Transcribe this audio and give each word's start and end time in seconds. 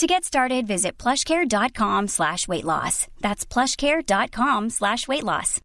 To 0.00 0.06
get 0.06 0.24
started, 0.24 0.66
visit 0.66 0.96
plushcare.com 0.96 2.08
slash 2.08 2.48
weight 2.48 2.64
loss. 2.64 3.06
That's 3.20 3.44
plushcare.com 3.44 4.70
slash 4.70 5.06
weight 5.06 5.24
loss. 5.24 5.60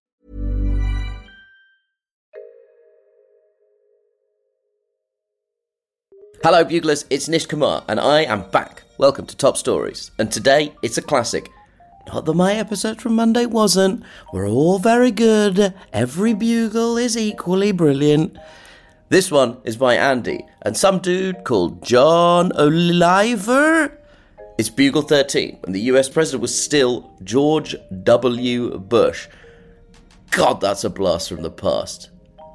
Hello, 6.43 6.65
Buglers, 6.65 7.05
it's 7.09 7.29
Nish 7.29 7.45
Kumar, 7.45 7.85
and 7.87 7.97
I 7.97 8.23
am 8.23 8.41
back. 8.51 8.83
Welcome 8.97 9.25
to 9.27 9.37
Top 9.37 9.55
Stories. 9.55 10.11
And 10.19 10.29
today, 10.29 10.73
it's 10.81 10.97
a 10.97 11.01
classic. 11.01 11.49
Not 12.07 12.25
that 12.25 12.33
my 12.33 12.55
episode 12.55 13.01
from 13.01 13.15
Monday 13.15 13.45
wasn't. 13.45 14.03
We're 14.33 14.49
all 14.49 14.79
very 14.79 15.11
good. 15.11 15.73
Every 15.93 16.33
bugle 16.33 16.97
is 16.97 17.15
equally 17.15 17.71
brilliant. 17.71 18.35
This 19.07 19.31
one 19.31 19.59
is 19.63 19.77
by 19.77 19.95
Andy 19.95 20.45
and 20.61 20.75
some 20.75 20.99
dude 20.99 21.45
called 21.45 21.85
John 21.85 22.51
Oliver. 22.51 23.97
It's 24.57 24.69
Bugle 24.69 25.01
13, 25.01 25.59
and 25.65 25.75
the 25.75 25.81
US 25.81 26.07
president 26.07 26.41
was 26.41 26.57
still 26.57 27.11
George 27.25 27.75
W. 28.03 28.77
Bush. 28.79 29.27
God, 30.31 30.61
that's 30.61 30.85
a 30.85 30.89
blast 30.89 31.27
from 31.27 31.41
the 31.41 31.51
past. 31.51 32.09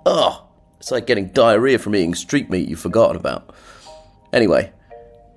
Ugh, 0.06 0.42
it's 0.78 0.90
like 0.90 1.06
getting 1.06 1.28
diarrhea 1.28 1.78
from 1.78 1.94
eating 1.94 2.14
street 2.14 2.48
meat 2.48 2.70
you've 2.70 2.80
forgotten 2.80 3.16
about. 3.16 3.54
Anyway, 4.32 4.72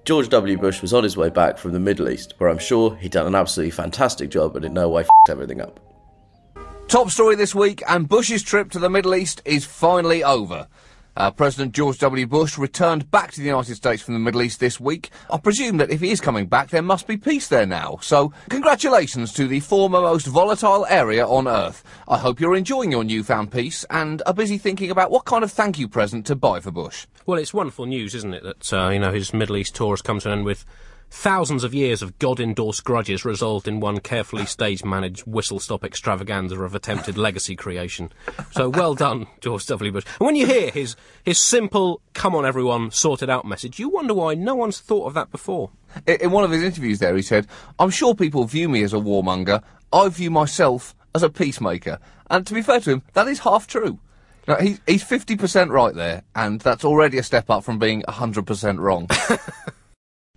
George 0.05 0.29
W. 0.29 0.57
Bush 0.57 0.81
was 0.81 0.93
on 0.93 1.03
his 1.03 1.17
way 1.17 1.29
back 1.29 1.57
from 1.57 1.73
the 1.73 1.81
Middle 1.81 2.07
East, 2.07 2.33
where 2.37 2.49
I'm 2.49 2.59
sure 2.59 2.95
he'd 2.95 3.11
done 3.11 3.27
an 3.27 3.35
absolutely 3.35 3.71
fantastic 3.71 4.29
job 4.29 4.53
but 4.53 4.63
in 4.63 4.73
no 4.73 4.87
way 4.87 5.01
f***ed 5.01 5.31
everything 5.31 5.59
up. 5.59 5.81
Top 6.87 7.09
story 7.09 7.35
this 7.35 7.53
week, 7.53 7.83
and 7.89 8.07
Bush's 8.07 8.41
trip 8.41 8.71
to 8.71 8.79
the 8.79 8.89
Middle 8.89 9.15
East 9.15 9.41
is 9.43 9.65
finally 9.65 10.23
over. 10.23 10.69
Uh, 11.15 11.29
President 11.29 11.73
George 11.73 11.99
W. 11.99 12.25
Bush 12.25 12.57
returned 12.57 13.11
back 13.11 13.31
to 13.31 13.39
the 13.39 13.45
United 13.45 13.75
States 13.75 14.01
from 14.01 14.15
the 14.15 14.19
Middle 14.19 14.41
East 14.41 14.59
this 14.59 14.79
week. 14.79 15.11
I 15.29 15.37
presume 15.37 15.77
that 15.77 15.91
if 15.91 16.01
he 16.01 16.09
is 16.09 16.19
coming 16.19 16.47
back, 16.47 16.69
there 16.69 16.81
must 16.81 17.05
be 17.05 17.17
peace 17.17 17.47
there 17.47 17.67
now. 17.67 17.99
So, 18.01 18.33
congratulations 18.49 19.31
to 19.33 19.47
the 19.47 19.59
former 19.59 20.01
most 20.01 20.25
volatile 20.25 20.87
area 20.87 21.27
on 21.27 21.47
Earth. 21.47 21.83
I 22.07 22.17
hope 22.17 22.39
you're 22.39 22.55
enjoying 22.55 22.91
your 22.91 23.03
newfound 23.03 23.51
peace 23.51 23.85
and 23.91 24.23
are 24.25 24.33
busy 24.33 24.57
thinking 24.57 24.89
about 24.89 25.11
what 25.11 25.25
kind 25.25 25.43
of 25.43 25.51
thank 25.51 25.77
you 25.77 25.87
present 25.87 26.25
to 26.27 26.35
buy 26.35 26.59
for 26.59 26.71
Bush. 26.71 27.05
Well, 27.27 27.37
it's 27.37 27.53
wonderful 27.53 27.85
news, 27.85 28.15
isn't 28.15 28.33
it, 28.33 28.43
that 28.43 28.73
uh, 28.73 28.89
you 28.89 28.99
know 28.99 29.11
his 29.11 29.33
Middle 29.33 29.57
East 29.57 29.75
tour 29.75 29.91
has 29.91 30.01
come 30.01 30.19
to 30.21 30.31
an 30.31 30.39
end 30.39 30.45
with 30.45 30.65
thousands 31.13 31.63
of 31.63 31.75
years 31.75 32.01
of 32.01 32.17
God-endorsed 32.17 32.83
grudges 32.83 33.23
resolved 33.23 33.67
in 33.67 33.79
one 33.79 33.99
carefully 33.99 34.47
stage-managed 34.47 35.25
whistle-stop 35.27 35.83
extravaganza 35.83 36.59
of 36.59 36.73
attempted 36.73 37.17
legacy 37.17 37.55
creation. 37.55 38.11
So 38.51 38.67
well 38.67 38.95
done, 38.95 39.27
George 39.39 39.65
W. 39.67 39.91
Bush. 39.91 40.05
And 40.19 40.25
when 40.25 40.35
you 40.35 40.47
hear 40.47 40.71
his 40.71 40.95
his 41.23 41.39
simple 41.39 42.01
"Come 42.13 42.35
on, 42.35 42.45
everyone, 42.45 42.89
sorted 42.89 43.29
out" 43.29 43.45
message, 43.45 43.77
you 43.77 43.89
wonder 43.89 44.15
why 44.15 44.33
no 44.33 44.55
one's 44.55 44.79
thought 44.79 45.05
of 45.05 45.13
that 45.13 45.31
before. 45.31 45.69
In, 46.07 46.15
in 46.15 46.31
one 46.31 46.43
of 46.43 46.51
his 46.51 46.63
interviews 46.63 46.97
there, 46.97 47.15
he 47.15 47.21
said, 47.21 47.47
I'm 47.77 47.91
sure 47.91 48.15
people 48.15 48.45
view 48.45 48.67
me 48.67 48.81
as 48.81 48.91
a 48.91 48.97
warmonger. 48.97 49.61
I 49.93 50.09
view 50.09 50.31
myself 50.31 50.95
as 51.13 51.21
a 51.21 51.29
peacemaker. 51.29 51.99
And 52.31 52.45
to 52.47 52.55
be 52.55 52.63
fair 52.63 52.79
to 52.81 52.91
him, 52.91 53.03
that 53.13 53.27
is 53.27 53.39
half 53.39 53.67
true. 53.67 53.99
Now, 54.47 54.55
he, 54.55 54.77
he's 54.87 55.03
50% 55.03 55.69
right 55.69 55.93
there, 55.93 56.23
and 56.35 56.59
that's 56.59 56.83
already 56.83 57.17
a 57.17 57.23
step 57.23 57.49
up 57.49 57.63
from 57.63 57.79
being 57.79 58.01
100% 58.09 58.79
wrong. 58.79 59.07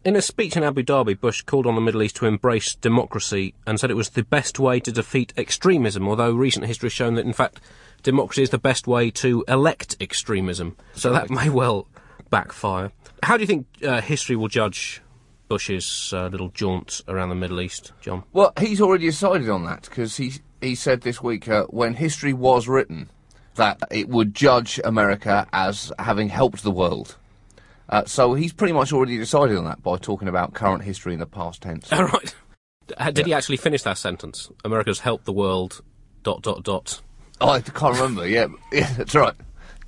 In 0.07 0.15
a 0.15 0.23
speech 0.23 0.57
in 0.57 0.63
Abu 0.63 0.85
Dhabi, 0.85 1.21
Bush 1.21 1.43
called 1.43 1.67
on 1.67 1.75
the 1.75 1.81
Middle 1.81 2.01
East 2.01 2.15
to 2.17 2.27
embrace 2.27 2.77
democracy 2.77 3.55
and 3.67 3.81
said 3.81 3.91
it 3.91 3.97
was 3.97 4.11
the 4.11 4.23
best 4.23 4.61
way 4.61 4.79
to 4.79 4.93
defeat 4.93 5.33
extremism, 5.37 6.07
although 6.07 6.31
recent 6.31 6.65
history 6.65 6.87
has 6.87 6.93
shown 6.93 7.17
that, 7.17 7.27
in 7.27 7.33
fact, 7.33 7.59
democracy 8.05 8.45
is 8.45 8.51
the 8.51 8.57
best 8.57 8.87
way 8.87 9.11
to 9.11 9.45
elect 9.49 9.97
extremism. 10.01 10.77
So 10.95 11.13
that 11.13 11.29
may 11.29 11.49
well 11.49 11.89
backfire. 12.31 12.93
How 13.25 13.37
do 13.37 13.41
you 13.41 13.49
think 13.49 13.67
uh, 13.83 14.01
history 14.01 14.37
will 14.37 14.47
judge 14.47 15.03
Bush's 15.49 16.13
uh, 16.15 16.29
little 16.29 16.51
jaunt 16.51 17.01
around 17.09 17.31
the 17.31 17.35
Middle 17.35 17.61
East, 17.61 17.91
John? 18.01 18.23
Well, 18.33 18.53
he's 18.61 18.81
already 18.81 19.07
decided 19.07 19.49
on 19.49 19.65
that 19.65 19.83
because 19.83 20.19
he 20.19 20.35
he 20.61 20.77
said 20.77 21.01
this 21.01 21.21
week 21.21 21.49
uh, 21.49 21.65
when 21.65 21.95
history 21.95 22.33
was 22.33 22.69
written 22.69 23.11
that 23.57 23.83
it 23.91 24.09
would 24.09 24.37
judge 24.37 24.79
America 24.85 25.49
as 25.53 25.93
having 25.99 26.29
helped 26.29 26.63
the 26.63 26.71
world. 26.71 27.17
Uh, 27.89 28.05
so 28.05 28.35
he's 28.35 28.53
pretty 28.53 28.73
much 28.73 28.93
already 28.93 29.17
decided 29.17 29.57
on 29.57 29.65
that 29.65 29.83
by 29.83 29.97
talking 29.97 30.29
about 30.29 30.55
current 30.55 30.83
history 30.83 31.13
in 31.13 31.21
the 31.21 31.27
past 31.27 31.63
tense. 31.63 31.93
All 31.93 32.05
right. 32.05 32.35
Uh, 32.97 33.11
Did 33.11 33.27
he 33.27 33.35
actually 33.35 33.57
finish 33.57 33.83
that 33.83 33.99
sentence? 33.99 34.51
America's 34.65 35.01
helped 35.01 35.25
the 35.25 35.33
world. 35.33 35.83
Dot 36.23 36.43
dot 36.43 36.65
dot. 36.65 37.01
Oh, 37.41 37.51
I 37.51 37.61
can't 37.61 37.95
remember. 37.95 38.27
Yeah, 38.27 38.47
yeah, 38.73 38.93
that's 38.95 39.15
right. 39.15 39.35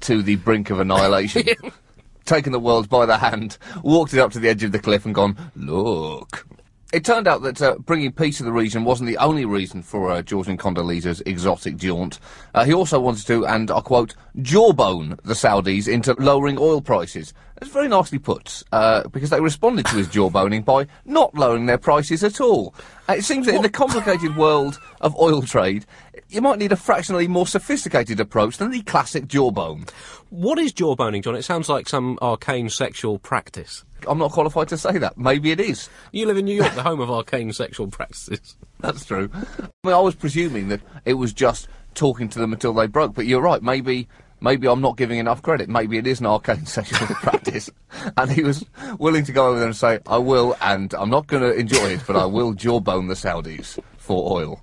To 0.01 0.23
the 0.23 0.37
brink 0.37 0.71
of 0.71 0.79
annihilation. 0.81 1.45
Taken 2.25 2.53
the 2.53 2.61
world 2.61 2.89
by 2.89 3.07
the 3.07 3.17
hand, 3.17 3.57
walked 3.83 4.13
it 4.13 4.21
up 4.21 4.33
to 4.33 4.39
the 4.39 4.49
edge 4.51 4.63
of 4.63 4.71
the 4.71 4.79
cliff, 4.79 5.07
and 5.07 5.15
gone. 5.15 5.37
Look. 5.57 6.47
It 6.93 7.05
turned 7.05 7.27
out 7.27 7.43
that 7.43 7.61
uh, 7.61 7.77
bringing 7.79 8.13
peace 8.13 8.39
to 8.39 8.45
the 8.45 8.53
region 8.53 8.85
wasn't 8.85 9.09
the 9.09 9.19
only 9.19 9.45
reason 9.45 9.83
for 9.83 10.11
uh, 10.11 10.23
George 10.23 10.49
and 10.49 10.59
Condoleezza's 10.59 11.21
exotic 11.27 11.77
jaunt. 11.77 12.19
Uh, 12.55 12.65
he 12.65 12.73
also 12.73 12.99
wanted 12.99 13.27
to, 13.27 13.47
and 13.47 13.71
I 13.71 13.81
quote, 13.81 14.15
jawbone 14.41 15.19
the 15.23 15.35
Saudis 15.35 15.87
into 15.87 16.15
lowering 16.19 16.57
oil 16.59 16.81
prices. 16.81 17.35
That's 17.61 17.73
very 17.73 17.89
nicely 17.89 18.21
put, 18.21 18.63
uh, 18.71 19.09
because 19.09 19.31
they 19.31 19.41
responded 19.41 19.87
to 19.87 19.97
his 19.97 20.07
jawboning 20.07 20.65
by 20.65 20.87
not 21.05 21.35
lowering 21.35 21.67
their 21.67 21.79
prices 21.79 22.23
at 22.23 22.41
all. 22.41 22.73
Uh, 23.09 23.15
it 23.15 23.25
seems 23.25 23.47
that 23.47 23.55
in 23.57 23.63
the 23.63 23.69
complicated 23.69 24.37
world 24.37 24.79
of 25.01 25.17
oil 25.17 25.43
trade, 25.43 25.85
you 26.29 26.41
might 26.41 26.59
need 26.59 26.71
a 26.71 26.77
fractionally 26.77 27.27
more 27.27 27.47
sophisticated 27.47 28.21
approach 28.21 28.59
than 28.59 28.71
the 28.71 28.83
classic 28.83 29.27
jawbone. 29.27 29.87
What 30.31 30.59
is 30.59 30.73
jawboning, 30.73 31.23
John? 31.25 31.35
It 31.35 31.43
sounds 31.43 31.69
like 31.69 31.89
some 31.89 32.19
arcane 32.23 32.69
sexual 32.69 33.19
practice. 33.19 33.85
I'm 34.07 34.19
not 34.19 34.31
qualified 34.31 34.69
to 34.69 34.79
say 34.79 34.99
that. 34.99 35.19
Maybe 35.19 35.51
it 35.51 35.59
is. 35.59 35.89
You 36.13 36.27
live 36.27 36.37
in 36.37 36.45
New 36.45 36.55
York, 36.55 36.75
the 36.75 36.83
home 36.83 37.01
of 37.01 37.11
arcane 37.11 37.53
sexual 37.53 37.89
practices. 37.89 38.57
That's 38.79 39.05
true. 39.05 39.31
I 39.35 39.69
mean, 39.83 39.95
I 39.95 40.01
was 40.01 40.15
presuming 40.15 40.69
that 40.69 40.81
it 41.05 41.15
was 41.15 41.33
just 41.33 41.67
talking 41.95 42.29
to 42.29 42.39
them 42.39 42.53
until 42.53 42.73
they 42.73 42.87
broke, 42.87 43.15
but 43.15 43.27
you're 43.27 43.41
right. 43.41 43.63
Maybe, 43.63 44.07
maybe 44.41 44.69
I'm 44.69 44.81
not 44.81 44.97
giving 44.97 45.19
enough 45.19 45.43
credit. 45.43 45.69
Maybe 45.69 45.99
it 45.99 46.07
is 46.07 46.21
an 46.21 46.27
arcane 46.27 46.67
session 46.67 46.97
of 47.03 47.17
practice, 47.17 47.71
and 48.17 48.31
he 48.31 48.43
was 48.43 48.65
willing 48.99 49.25
to 49.25 49.33
go 49.33 49.49
over 49.49 49.59
there 49.59 49.69
and 49.69 49.77
say, 49.77 50.01
"I 50.07 50.19
will," 50.19 50.57
and 50.61 50.93
I'm 50.95 51.11
not 51.11 51.27
going 51.27 51.43
to 51.43 51.55
enjoy 51.55 51.91
it, 51.91 52.03
but 52.07 52.17
I 52.17 52.27
will 52.27 52.53
jawbone 52.53 53.09
the 53.09 53.15
Saudis 53.15 53.79
for 53.97 54.39
oil. 54.39 54.61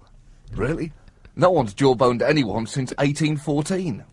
Really? 0.54 0.94
No 1.36 1.52
one's 1.52 1.74
jawboned 1.74 2.22
anyone 2.22 2.66
since 2.66 2.92
1814. 2.92 4.04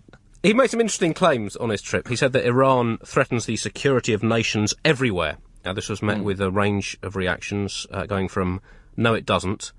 He 0.42 0.52
made 0.52 0.70
some 0.70 0.80
interesting 0.80 1.14
claims 1.14 1.54
on 1.54 1.70
his 1.70 1.80
trip. 1.80 2.08
He 2.08 2.16
said 2.16 2.32
that 2.32 2.44
Iran 2.44 2.98
threatens 3.04 3.46
the 3.46 3.56
security 3.56 4.12
of 4.12 4.24
nations 4.24 4.74
everywhere. 4.84 5.36
Now, 5.64 5.72
this 5.72 5.88
was 5.88 6.02
met 6.02 6.24
with 6.24 6.40
a 6.40 6.50
range 6.50 6.98
of 7.04 7.14
reactions, 7.14 7.86
uh, 7.92 8.06
going 8.06 8.26
from 8.26 8.60
"No, 8.96 9.14
it 9.14 9.24
doesn't," 9.24 9.70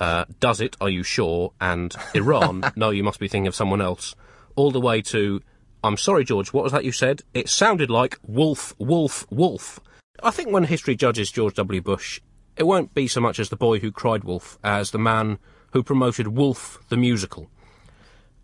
uh, 0.00 0.24
"Does 0.40 0.62
it? 0.62 0.76
Are 0.80 0.88
you 0.88 1.02
sure?" 1.02 1.52
and 1.60 1.94
Iran, 2.14 2.72
"No, 2.76 2.88
you 2.88 3.04
must 3.04 3.20
be 3.20 3.28
thinking 3.28 3.46
of 3.48 3.54
someone 3.54 3.82
else," 3.82 4.14
all 4.58 4.70
the 4.70 4.80
way 4.80 5.00
to 5.02 5.40
"I'm 5.84 5.96
sorry, 5.96 6.24
George. 6.24 6.52
What 6.52 6.64
was 6.64 6.72
that 6.72 6.84
you 6.84 6.92
said? 6.92 7.22
It 7.32 7.48
sounded 7.48 7.90
like 7.90 8.18
wolf, 8.22 8.74
wolf, 8.78 9.26
wolf." 9.30 9.80
I 10.22 10.32
think 10.32 10.50
when 10.50 10.64
history 10.64 10.96
judges 10.96 11.30
George 11.30 11.54
W. 11.54 11.80
Bush, 11.80 12.20
it 12.56 12.64
won't 12.64 12.92
be 12.92 13.06
so 13.06 13.20
much 13.20 13.38
as 13.38 13.50
the 13.50 13.56
boy 13.56 13.78
who 13.78 13.92
cried 13.92 14.24
wolf 14.24 14.58
as 14.64 14.90
the 14.90 14.98
man 14.98 15.38
who 15.72 15.82
promoted 15.82 16.28
Wolf 16.28 16.80
the 16.88 16.96
musical 16.96 17.48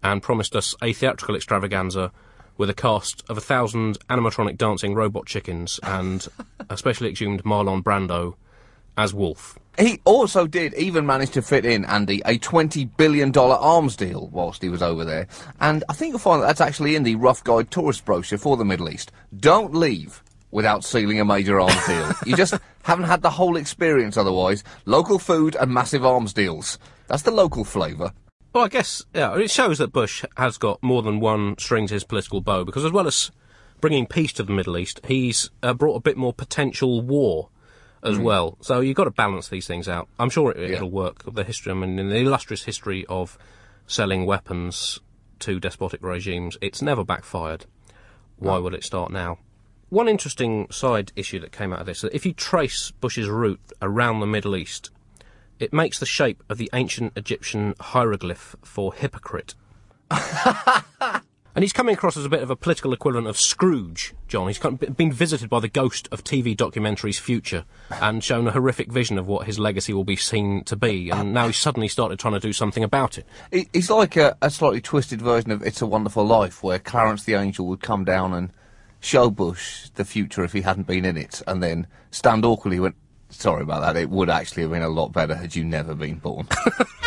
and 0.02 0.22
promised 0.22 0.54
us 0.54 0.74
a 0.82 0.92
theatrical 0.92 1.34
extravaganza 1.34 2.12
with 2.56 2.70
a 2.70 2.74
cast 2.74 3.24
of 3.28 3.36
a 3.36 3.40
thousand 3.40 3.98
animatronic 4.08 4.56
dancing 4.56 4.94
robot 4.94 5.26
chickens 5.26 5.80
and 5.82 6.28
a 6.70 6.76
specially 6.76 7.08
exhumed 7.08 7.42
Marlon 7.42 7.82
Brando 7.82 8.34
as 8.96 9.12
Wolf. 9.12 9.58
He 9.78 10.00
also 10.04 10.46
did 10.46 10.74
even 10.74 11.04
manage 11.04 11.30
to 11.30 11.42
fit 11.42 11.66
in, 11.66 11.84
Andy, 11.84 12.22
a 12.24 12.38
$20 12.38 12.96
billion 12.96 13.36
arms 13.36 13.96
deal 13.96 14.28
whilst 14.32 14.62
he 14.62 14.68
was 14.68 14.82
over 14.82 15.04
there. 15.04 15.26
And 15.60 15.82
I 15.88 15.94
think 15.94 16.10
you'll 16.10 16.20
find 16.20 16.42
that 16.42 16.46
that's 16.46 16.60
actually 16.60 16.94
in 16.94 17.02
the 17.02 17.16
Rough 17.16 17.42
Guide 17.42 17.70
tourist 17.70 18.04
brochure 18.04 18.38
for 18.38 18.56
the 18.56 18.64
Middle 18.64 18.88
East. 18.88 19.10
Don't 19.36 19.74
leave 19.74 20.22
without 20.52 20.84
sealing 20.84 21.18
a 21.18 21.24
major 21.24 21.60
arms 21.60 21.86
deal. 21.86 22.12
You 22.24 22.36
just 22.36 22.54
haven't 22.84 23.06
had 23.06 23.22
the 23.22 23.30
whole 23.30 23.56
experience 23.56 24.16
otherwise. 24.16 24.62
Local 24.84 25.18
food 25.18 25.56
and 25.56 25.74
massive 25.74 26.04
arms 26.04 26.32
deals. 26.32 26.78
That's 27.08 27.22
the 27.22 27.32
local 27.32 27.64
flavour. 27.64 28.12
Well, 28.52 28.64
I 28.64 28.68
guess 28.68 29.02
yeah, 29.12 29.36
it 29.36 29.50
shows 29.50 29.78
that 29.78 29.92
Bush 29.92 30.24
has 30.36 30.58
got 30.58 30.80
more 30.80 31.02
than 31.02 31.18
one 31.18 31.58
string 31.58 31.88
to 31.88 31.94
his 31.94 32.04
political 32.04 32.40
bow 32.40 32.64
because, 32.64 32.84
as 32.84 32.92
well 32.92 33.08
as 33.08 33.32
bringing 33.80 34.06
peace 34.06 34.32
to 34.34 34.44
the 34.44 34.52
Middle 34.52 34.78
East, 34.78 35.00
he's 35.06 35.50
uh, 35.60 35.74
brought 35.74 35.96
a 35.96 36.00
bit 36.00 36.16
more 36.16 36.32
potential 36.32 37.02
war 37.02 37.48
as 38.04 38.18
mm. 38.18 38.22
well. 38.22 38.58
So 38.60 38.80
you've 38.80 38.96
got 38.96 39.04
to 39.04 39.10
balance 39.10 39.48
these 39.48 39.66
things 39.66 39.88
out. 39.88 40.08
I'm 40.18 40.30
sure 40.30 40.52
it, 40.52 40.70
Yeah. 40.70 40.76
it'll 40.76 40.90
work. 40.90 41.22
The 41.32 41.44
history, 41.44 41.72
I 41.72 41.74
mean, 41.74 41.98
in 41.98 42.08
the 42.08 42.16
illustrious 42.16 42.64
history 42.64 43.04
of 43.08 43.38
selling 43.86 44.26
weapons 44.26 45.00
to 45.40 45.60
despotic 45.60 46.02
regimes. 46.02 46.56
It's 46.60 46.82
never 46.82 47.04
backfired. 47.04 47.66
Why 48.36 48.56
oh. 48.56 48.62
would 48.62 48.74
it 48.74 48.84
start 48.84 49.12
now? 49.12 49.38
One 49.90 50.08
interesting 50.08 50.66
side 50.70 51.12
issue 51.14 51.38
that 51.40 51.52
came 51.52 51.72
out 51.72 51.80
of 51.80 51.86
this 51.86 52.00
that 52.00 52.14
if 52.14 52.26
you 52.26 52.32
trace 52.32 52.90
Bush's 52.92 53.28
route 53.28 53.60
around 53.80 54.20
the 54.20 54.26
Middle 54.26 54.56
East, 54.56 54.90
it 55.58 55.72
makes 55.72 55.98
the 55.98 56.06
shape 56.06 56.42
of 56.48 56.58
the 56.58 56.70
ancient 56.72 57.12
Egyptian 57.16 57.74
hieroglyph 57.78 58.56
for 58.62 58.92
hypocrite. 58.92 59.54
and 61.54 61.62
he's 61.62 61.72
coming 61.72 61.94
across 61.94 62.16
as 62.16 62.24
a 62.24 62.28
bit 62.28 62.42
of 62.42 62.50
a 62.50 62.56
political 62.56 62.92
equivalent 62.92 63.28
of 63.28 63.38
Scrooge, 63.38 64.14
John. 64.26 64.48
He's 64.48 64.58
been 64.58 65.12
visited 65.12 65.48
by 65.48 65.60
the 65.60 65.68
ghost 65.68 66.08
of 66.10 66.24
TV 66.24 66.56
documentaries' 66.56 67.20
future 67.20 67.64
and 67.90 68.24
shown 68.24 68.48
a 68.48 68.50
horrific 68.50 68.90
vision 68.90 69.18
of 69.18 69.28
what 69.28 69.46
his 69.46 69.58
legacy 69.58 69.92
will 69.92 70.04
be 70.04 70.16
seen 70.16 70.64
to 70.64 70.74
be, 70.74 71.10
and 71.10 71.32
now 71.32 71.46
he's 71.46 71.56
suddenly 71.56 71.88
started 71.88 72.18
trying 72.18 72.34
to 72.34 72.40
do 72.40 72.52
something 72.52 72.82
about 72.82 73.18
it. 73.18 73.26
He's 73.72 73.90
like 73.90 74.16
a, 74.16 74.36
a 74.42 74.50
slightly 74.50 74.80
twisted 74.80 75.22
version 75.22 75.52
of 75.52 75.62
It's 75.62 75.80
a 75.80 75.86
Wonderful 75.86 76.24
Life, 76.24 76.62
where 76.62 76.78
Clarence 76.78 77.24
the 77.24 77.34
Angel 77.34 77.66
would 77.66 77.80
come 77.80 78.04
down 78.04 78.34
and 78.34 78.50
show 79.00 79.30
Bush 79.30 79.90
the 79.94 80.04
future 80.04 80.42
if 80.42 80.52
he 80.52 80.62
hadn't 80.62 80.86
been 80.86 81.04
in 81.04 81.16
it, 81.16 81.40
and 81.46 81.62
then 81.62 81.86
stand 82.10 82.44
awkwardly 82.44 82.80
went, 82.80 82.96
Sorry 83.30 83.62
about 83.62 83.80
that, 83.82 84.00
it 84.00 84.10
would 84.10 84.30
actually 84.30 84.62
have 84.62 84.70
been 84.70 84.82
a 84.82 84.88
lot 84.88 85.12
better 85.12 85.34
had 85.34 85.56
you 85.56 85.64
never 85.64 85.94
been 85.94 86.16
born. 86.16 86.48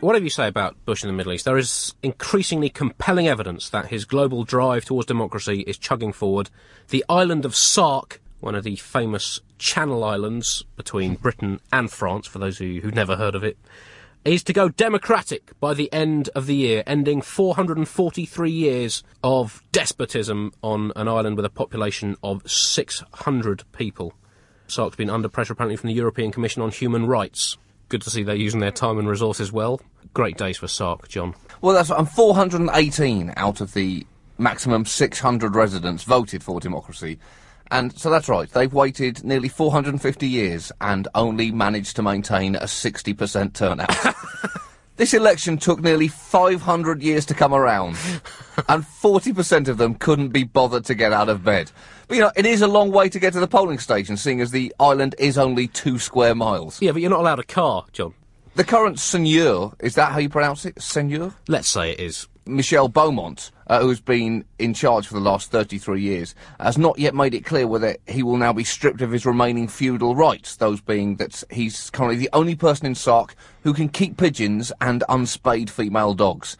Whatever 0.00 0.24
you 0.24 0.30
say 0.30 0.48
about 0.48 0.82
Bush 0.86 1.02
in 1.04 1.08
the 1.08 1.12
Middle 1.12 1.34
East, 1.34 1.44
there 1.44 1.58
is 1.58 1.94
increasingly 2.02 2.70
compelling 2.70 3.28
evidence 3.28 3.68
that 3.68 3.88
his 3.88 4.06
global 4.06 4.44
drive 4.44 4.86
towards 4.86 5.06
democracy 5.06 5.60
is 5.66 5.76
chugging 5.76 6.14
forward. 6.14 6.48
The 6.88 7.04
island 7.10 7.44
of 7.44 7.54
Sark, 7.54 8.18
one 8.40 8.54
of 8.54 8.64
the 8.64 8.76
famous 8.76 9.40
Channel 9.58 10.02
Islands 10.02 10.64
between 10.74 11.16
Britain 11.16 11.60
and 11.70 11.90
France, 11.90 12.26
for 12.26 12.38
those 12.38 12.60
you 12.60 12.80
who've 12.80 12.94
never 12.94 13.16
heard 13.16 13.34
of 13.34 13.44
it, 13.44 13.58
is 14.24 14.42
to 14.44 14.54
go 14.54 14.70
democratic 14.70 15.52
by 15.60 15.74
the 15.74 15.92
end 15.92 16.30
of 16.34 16.46
the 16.46 16.56
year, 16.56 16.82
ending 16.86 17.20
443 17.20 18.50
years 18.50 19.02
of 19.22 19.62
despotism 19.70 20.54
on 20.62 20.92
an 20.96 21.08
island 21.08 21.36
with 21.36 21.44
a 21.44 21.50
population 21.50 22.16
of 22.22 22.50
600 22.50 23.64
people. 23.72 24.14
Sark's 24.66 24.96
been 24.96 25.10
under 25.10 25.28
pressure 25.28 25.52
apparently 25.52 25.76
from 25.76 25.88
the 25.88 25.94
European 25.94 26.32
Commission 26.32 26.62
on 26.62 26.70
Human 26.70 27.04
Rights. 27.04 27.58
Good 27.90 28.02
to 28.02 28.10
see 28.10 28.22
they're 28.22 28.36
using 28.36 28.60
their 28.60 28.70
time 28.70 28.98
and 28.98 29.08
resources 29.08 29.52
well. 29.52 29.80
Great 30.14 30.38
days 30.38 30.58
for 30.58 30.68
Sark, 30.68 31.08
John. 31.08 31.34
well, 31.60 31.74
that's 31.74 31.90
and 31.90 32.08
418 32.08 33.34
out 33.36 33.60
of 33.60 33.74
the 33.74 34.06
maximum 34.38 34.84
600 34.84 35.54
residents 35.56 36.04
voted 36.04 36.42
for 36.42 36.60
democracy. 36.60 37.18
And 37.72 37.96
so 37.98 38.08
that's 38.08 38.28
right, 38.28 38.48
they've 38.48 38.72
waited 38.72 39.24
nearly 39.24 39.48
450 39.48 40.26
years 40.26 40.70
and 40.80 41.08
only 41.16 41.50
managed 41.50 41.96
to 41.96 42.02
maintain 42.02 42.54
a 42.54 42.62
60% 42.62 43.54
turnout. 43.54 43.90
This 45.00 45.14
election 45.14 45.56
took 45.56 45.80
nearly 45.80 46.08
500 46.08 47.02
years 47.02 47.24
to 47.24 47.32
come 47.32 47.54
around, 47.54 47.96
and 48.68 48.84
40% 48.84 49.68
of 49.68 49.78
them 49.78 49.94
couldn't 49.94 50.28
be 50.28 50.44
bothered 50.44 50.84
to 50.84 50.94
get 50.94 51.10
out 51.10 51.30
of 51.30 51.42
bed. 51.42 51.72
But 52.06 52.16
you 52.16 52.20
know, 52.20 52.32
it 52.36 52.44
is 52.44 52.60
a 52.60 52.66
long 52.68 52.92
way 52.92 53.08
to 53.08 53.18
get 53.18 53.32
to 53.32 53.40
the 53.40 53.48
polling 53.48 53.78
station, 53.78 54.18
seeing 54.18 54.42
as 54.42 54.50
the 54.50 54.74
island 54.78 55.14
is 55.18 55.38
only 55.38 55.68
two 55.68 55.98
square 55.98 56.34
miles. 56.34 56.82
Yeah, 56.82 56.92
but 56.92 57.00
you're 57.00 57.10
not 57.10 57.20
allowed 57.20 57.38
a 57.38 57.44
car, 57.44 57.86
John. 57.92 58.12
The 58.56 58.64
current 58.64 58.98
seigneur, 58.98 59.72
is 59.80 59.94
that 59.94 60.12
how 60.12 60.18
you 60.18 60.28
pronounce 60.28 60.66
it? 60.66 60.78
Seigneur? 60.82 61.32
Let's 61.48 61.70
say 61.70 61.92
it 61.92 62.00
is. 62.00 62.28
Michael 62.50 62.88
Beaumont, 62.88 63.50
uh, 63.66 63.80
who's 63.80 64.00
been 64.00 64.44
in 64.58 64.74
charge 64.74 65.06
for 65.06 65.14
the 65.14 65.20
last 65.20 65.50
33 65.50 66.00
years, 66.00 66.34
has 66.58 66.76
not 66.76 66.98
yet 66.98 67.14
made 67.14 67.34
it 67.34 67.44
clear 67.44 67.66
whether 67.66 67.96
he 68.06 68.22
will 68.22 68.36
now 68.36 68.52
be 68.52 68.64
stripped 68.64 69.00
of 69.00 69.12
his 69.12 69.24
remaining 69.24 69.68
feudal 69.68 70.16
rights, 70.16 70.56
those 70.56 70.80
being 70.80 71.16
that 71.16 71.42
he's 71.50 71.90
currently 71.90 72.16
the 72.16 72.30
only 72.32 72.54
person 72.54 72.86
in 72.86 72.94
Sark 72.94 73.34
who 73.62 73.72
can 73.72 73.88
keep 73.88 74.16
pigeons 74.16 74.72
and 74.80 75.04
unspayed 75.08 75.70
female 75.70 76.14
dogs. 76.14 76.56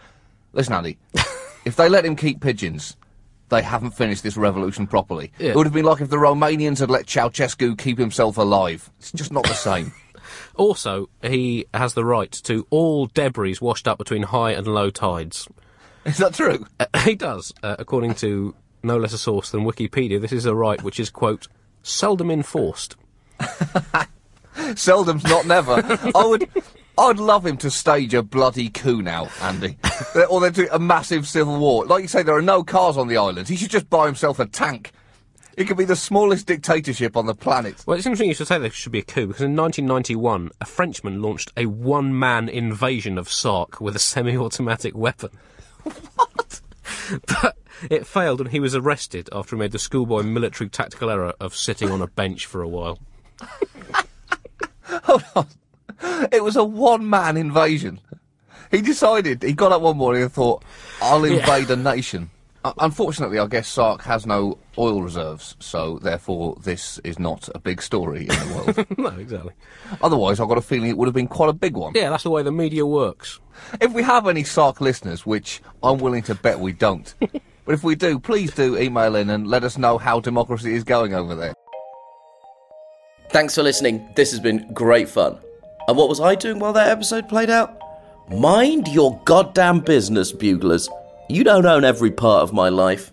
Listen, 0.53 0.75
Andy, 0.75 0.99
if 1.65 1.77
they 1.77 1.89
let 1.89 2.05
him 2.05 2.17
keep 2.17 2.41
pigeons, 2.41 2.97
they 3.49 3.63
haven't 3.63 3.93
finished 3.93 4.23
this 4.23 4.37
revolution 4.37 4.87
properly. 4.87 5.33
Yeah. 5.39 5.51
It 5.51 5.57
would 5.57 5.67
have 5.67 5.75
been 5.75 5.85
like 5.85 6.01
if 6.01 6.11
the 6.11 6.17
Romanians 6.17 6.79
had 6.79 6.91
let 6.91 7.07
Ceausescu 7.07 7.77
keep 7.77 7.99
himself 7.99 8.37
alive. 8.37 8.91
It's 8.99 9.13
just 9.13 9.33
not 9.33 9.45
the 9.45 9.55
same. 9.55 9.93
Also, 10.55 11.09
he 11.23 11.67
has 11.73 11.95
the 11.95 12.05
right 12.05 12.31
to 12.31 12.67
all 12.71 13.07
debris 13.07 13.57
washed 13.61 13.89
up 13.89 13.99
between 13.99 14.25
high 14.25 14.53
and 14.53 14.67
low 14.67 14.91
tides. 14.91 15.49
Is 16.05 16.19
that 16.19 16.35
true? 16.35 16.67
Uh, 16.79 16.87
he 17.05 17.15
does, 17.15 17.53
uh, 17.63 17.77
according 17.79 18.15
to 18.17 18.55
no 18.83 18.97
less 18.97 19.13
a 19.13 19.19
source 19.19 19.51
than 19.51 19.65
Wikipedia. 19.65 20.21
This 20.21 20.33
is 20.33 20.47
a 20.47 20.55
right 20.55 20.83
which 20.83 20.99
is, 20.99 21.11
quote, 21.11 21.49
seldom 21.83 22.31
enforced. 22.31 22.97
Seldom's 24.75 25.25
not 25.25 25.47
never. 25.47 25.75
I 26.15 26.27
would, 26.27 26.49
I'd 26.99 27.19
love 27.19 27.47
him 27.47 27.57
to 27.59 27.71
stage 27.71 28.15
a 28.15 28.23
bloody 28.23 28.69
coup 28.69 29.03
now, 29.03 29.29
Andy, 29.43 29.77
or 30.29 30.41
they 30.41 30.51
do 30.51 30.69
a 30.71 30.79
massive 30.79 31.27
civil 31.27 31.59
war. 31.59 31.87
Like 31.87 32.03
you 32.03 32.09
say, 32.09 32.23
there 32.23 32.37
are 32.37 32.43
no 32.43 32.63
cars 32.63 32.97
on 32.97 33.09
the 33.09 33.17
island. 33.17 33.49
He 33.49 33.57
should 33.57 33.71
just 33.71 33.89
buy 33.89 34.07
himself 34.07 34.39
a 34.39 34.47
tank. 34.47 34.93
It 35.57 35.67
could 35.67 35.77
be 35.77 35.85
the 35.85 35.97
smallest 35.97 36.47
dictatorship 36.47 37.17
on 37.17 37.27
the 37.27 37.35
planet. 37.35 37.85
Well, 37.87 37.97
it's 37.97 38.07
interesting 38.07 38.29
you 38.29 38.35
should 38.35 38.47
say 38.47 38.59
there 38.59 38.71
should 38.71 38.93
be 38.93 39.01
a 39.01 39.03
coup 39.03 39.27
because 39.27 39.43
in 39.43 39.57
1991, 39.57 40.51
a 40.61 40.65
Frenchman 40.65 41.21
launched 41.21 41.53
a 41.57 41.67
one-man 41.67 42.49
invasion 42.49 43.19
of 43.19 43.31
Sark 43.31 43.81
with 43.81 43.97
a 43.97 43.99
semi-automatic 43.99 44.97
weapon. 44.97 45.31
But 47.27 47.57
it 47.91 48.07
failed, 48.07 48.41
and 48.41 48.51
he 48.51 48.61
was 48.61 48.75
arrested 48.75 49.29
after 49.33 49.57
he 49.57 49.61
made 49.61 49.73
the 49.73 49.79
schoolboy 49.79 50.23
military 50.23 50.69
tactical 50.69 51.11
error 51.11 51.35
of 51.41 51.55
sitting 51.55 51.91
on 51.91 52.03
a 52.03 52.07
bench 52.07 52.47
for 52.47 52.63
a 52.63 52.69
while. 52.69 52.99
Hold 54.83 55.25
on. 55.35 55.47
It 56.33 56.43
was 56.43 56.57
a 56.57 56.65
one-man 56.65 57.37
invasion. 57.37 58.01
He 58.71 58.81
decided. 58.81 59.43
He 59.43 59.53
got 59.53 59.73
up 59.73 59.83
one 59.83 59.97
morning 59.97 60.23
and 60.23 60.33
thought, 60.33 60.65
"I'll 61.03 61.25
invade 61.37 61.71
a 61.71 61.77
nation." 61.77 62.31
Uh, 62.63 62.73
unfortunately, 62.81 63.39
I 63.39 63.47
guess 63.47 63.67
Sark 63.67 64.03
has 64.03 64.27
no 64.27 64.59
oil 64.77 65.03
reserves, 65.03 65.57
so 65.61 65.99
therefore 65.99 66.57
this 66.63 66.99
is 67.05 67.19
not 67.19 67.49
a 67.55 67.59
big 67.59 67.81
story 67.81 68.23
in 68.23 68.29
the 68.29 68.55
world. 68.55 68.87
no, 68.99 69.19
exactly. 69.19 69.55
Otherwise, 70.03 70.41
I've 70.41 70.49
got 70.49 70.59
a 70.59 70.63
feeling 70.63 70.91
it 70.91 70.99
would 70.99 71.09
have 71.09 71.15
been 71.15 71.27
quite 71.27 71.49
a 71.49 71.55
big 71.55 71.75
one. 71.75 71.93
Yeah, 71.95 72.11
that's 72.11 72.25
the 72.25 72.31
way 72.31 72.43
the 72.43 72.53
media 72.53 72.85
works. 72.85 73.41
If 73.81 73.93
we 73.93 74.03
have 74.03 74.27
any 74.27 74.45
Sark 74.45 74.81
listeners, 74.83 75.25
which 75.25 75.63
I'm 75.83 75.99
willing 75.99 76.23
to 76.25 76.35
bet 76.35 76.61
we 76.61 76.73
don't, 76.73 77.15
but 77.21 77.75
if 77.75 77.83
we 77.83 77.95
do, 77.95 78.19
please 78.19 78.53
do 78.55 78.77
email 78.77 79.17
in 79.17 79.31
and 79.31 79.47
let 79.47 79.65
us 79.65 79.79
know 79.79 79.97
how 79.97 80.21
democracy 80.21 80.75
is 80.75 80.85
going 80.85 81.15
over 81.15 81.35
there. 81.35 81.55
Thanks 83.31 83.55
for 83.55 83.63
listening. 83.63 84.07
This 84.17 84.33
has 84.33 84.41
been 84.41 84.71
great 84.75 85.09
fun. 85.09 85.39
And 85.89 85.97
what 85.97 86.11
was 86.11 86.21
I 86.21 86.35
doing 86.35 86.59
while 86.59 86.75
that 86.75 86.89
episode 86.89 87.27
played 87.29 87.49
out? 87.49 87.81
Mind 88.29 88.87
your 88.89 89.19
goddamn 89.25 89.81
business, 89.81 90.31
buglers. 90.31 90.89
You 91.31 91.45
don't 91.45 91.65
own 91.65 91.85
every 91.85 92.11
part 92.11 92.43
of 92.43 92.53
my 92.53 92.71
life. 92.71 93.13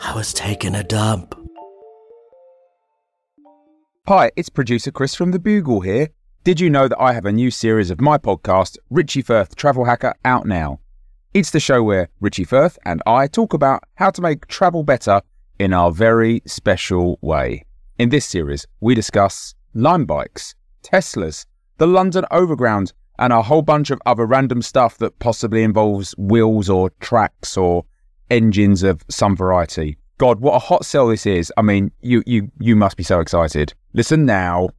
I 0.00 0.12
was 0.12 0.32
taking 0.32 0.74
a 0.74 0.82
dump. 0.82 1.36
Hi, 4.08 4.32
it's 4.34 4.48
producer 4.48 4.90
Chris 4.90 5.14
from 5.14 5.30
The 5.30 5.38
Bugle 5.38 5.82
here. 5.82 6.08
Did 6.42 6.58
you 6.58 6.68
know 6.68 6.88
that 6.88 7.00
I 7.00 7.12
have 7.12 7.26
a 7.26 7.32
new 7.32 7.52
series 7.52 7.92
of 7.92 8.00
my 8.00 8.18
podcast, 8.18 8.76
Richie 8.90 9.22
Firth 9.22 9.54
Travel 9.54 9.84
Hacker, 9.84 10.14
out 10.24 10.46
now? 10.46 10.80
It's 11.32 11.50
the 11.50 11.60
show 11.60 11.80
where 11.80 12.08
Richie 12.20 12.42
Firth 12.42 12.76
and 12.84 13.00
I 13.06 13.28
talk 13.28 13.54
about 13.54 13.84
how 13.94 14.10
to 14.10 14.20
make 14.20 14.48
travel 14.48 14.82
better 14.82 15.22
in 15.60 15.72
our 15.72 15.92
very 15.92 16.42
special 16.44 17.20
way. 17.22 17.66
In 18.00 18.08
this 18.08 18.26
series, 18.26 18.66
we 18.80 18.96
discuss 18.96 19.54
Lime 19.74 20.06
bikes, 20.06 20.56
Teslas, 20.82 21.46
the 21.78 21.86
London 21.86 22.24
Overground, 22.32 22.92
and 23.18 23.32
a 23.32 23.42
whole 23.42 23.62
bunch 23.62 23.90
of 23.90 24.00
other 24.06 24.26
random 24.26 24.62
stuff 24.62 24.98
that 24.98 25.18
possibly 25.18 25.62
involves 25.62 26.14
wheels 26.18 26.68
or 26.68 26.90
tracks 27.00 27.56
or 27.56 27.84
engines 28.30 28.82
of 28.82 29.02
some 29.08 29.36
variety. 29.36 29.96
God, 30.18 30.40
what 30.40 30.54
a 30.54 30.58
hot 30.58 30.84
sell 30.84 31.08
this 31.08 31.26
is. 31.26 31.52
I 31.56 31.62
mean, 31.62 31.90
you 32.00 32.22
you 32.26 32.50
you 32.60 32.76
must 32.76 32.96
be 32.96 33.02
so 33.02 33.20
excited. 33.20 33.74
Listen 33.92 34.24
now. 34.24 34.70